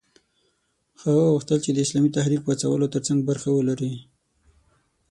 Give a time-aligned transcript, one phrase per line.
[1.01, 3.91] هغه غوښتل د اسلامي تحریک پاڅولو ترڅنګ برخه ولري.